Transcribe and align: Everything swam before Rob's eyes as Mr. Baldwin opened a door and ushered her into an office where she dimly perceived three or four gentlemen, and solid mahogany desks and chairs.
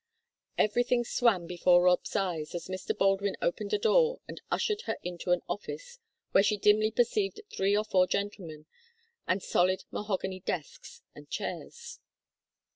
Everything 0.57 1.03
swam 1.03 1.45
before 1.45 1.83
Rob's 1.83 2.15
eyes 2.15 2.55
as 2.55 2.65
Mr. 2.69 2.97
Baldwin 2.97 3.37
opened 3.39 3.71
a 3.71 3.77
door 3.77 4.19
and 4.27 4.41
ushered 4.49 4.81
her 4.87 4.97
into 5.03 5.29
an 5.31 5.43
office 5.47 5.99
where 6.31 6.41
she 6.43 6.57
dimly 6.57 6.89
perceived 6.89 7.39
three 7.55 7.77
or 7.77 7.83
four 7.83 8.07
gentlemen, 8.07 8.65
and 9.27 9.43
solid 9.43 9.83
mahogany 9.91 10.39
desks 10.39 11.03
and 11.13 11.29
chairs. 11.29 11.99